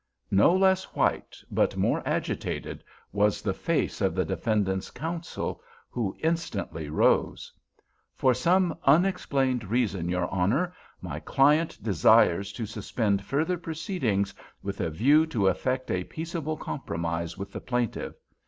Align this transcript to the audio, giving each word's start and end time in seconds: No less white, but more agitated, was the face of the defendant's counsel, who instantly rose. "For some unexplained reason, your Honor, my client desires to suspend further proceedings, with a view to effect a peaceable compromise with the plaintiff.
No 0.31 0.55
less 0.57 0.83
white, 0.95 1.37
but 1.51 1.77
more 1.77 2.01
agitated, 2.07 2.83
was 3.13 3.39
the 3.43 3.53
face 3.53 4.01
of 4.01 4.15
the 4.15 4.25
defendant's 4.25 4.89
counsel, 4.89 5.61
who 5.91 6.17
instantly 6.21 6.89
rose. 6.89 7.53
"For 8.15 8.33
some 8.33 8.75
unexplained 8.83 9.63
reason, 9.65 10.09
your 10.09 10.27
Honor, 10.33 10.73
my 11.01 11.19
client 11.19 11.77
desires 11.83 12.51
to 12.53 12.65
suspend 12.65 13.23
further 13.23 13.59
proceedings, 13.59 14.33
with 14.63 14.81
a 14.81 14.89
view 14.89 15.27
to 15.27 15.47
effect 15.47 15.91
a 15.91 16.03
peaceable 16.03 16.57
compromise 16.57 17.37
with 17.37 17.51
the 17.53 17.61
plaintiff. 17.61 18.15